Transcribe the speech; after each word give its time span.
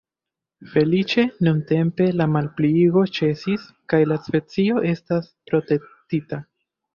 Feliĉe 0.69 1.25
nuntempe 1.47 2.07
la 2.21 2.27
malpliigo 2.37 3.03
ĉesis 3.19 3.67
kaj 3.93 4.01
la 4.13 4.19
specio 4.29 4.81
estas 4.95 5.31
protektita. 5.53 6.43